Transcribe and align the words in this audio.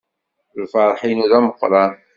Lferḥ-inu 0.61 1.25
d 1.29 1.31
ameqqran. 1.37 1.91